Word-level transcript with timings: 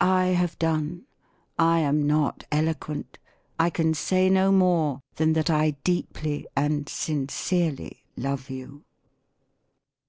I 0.00 0.26
have 0.26 0.56
done. 0.60 1.06
I 1.58 1.80
am 1.80 2.06
not 2.06 2.44
eloquent: 2.52 3.18
I 3.58 3.68
can 3.68 3.94
say 3.94 4.30
no 4.30 4.52
more, 4.52 5.00
than 5.16 5.32
that 5.32 5.50
I 5.50 5.72
deeply 5.82 6.46
and 6.54 6.88
sincerely 6.88 8.04
love 8.16 8.48
you." 8.48 8.84